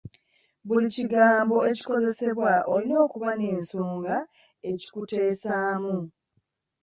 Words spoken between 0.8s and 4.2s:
kigambo ekikozesebwa olina okuba n'ensonga